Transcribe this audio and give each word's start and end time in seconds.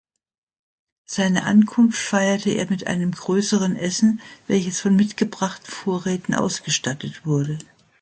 Seine 1.05 1.43
Ankunft 1.43 2.01
feierte 2.01 2.49
er 2.49 2.67
mit 2.71 2.87
einem 2.87 3.11
größeren 3.11 3.75
Essen, 3.75 4.19
welches 4.47 4.79
von 4.81 4.95
mitgebrachten 4.95 5.69
Vorräten 5.71 6.33
ausgestattet 6.33 7.23
wurde. 7.23 7.59